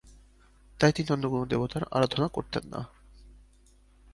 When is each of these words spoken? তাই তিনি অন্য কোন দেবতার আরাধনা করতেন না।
তাই 0.79 0.91
তিনি 0.91 1.09
অন্য 1.13 1.25
কোন 1.29 1.41
দেবতার 1.47 1.83
আরাধনা 1.91 2.27
করতেন 2.27 2.63
না। 2.65 2.81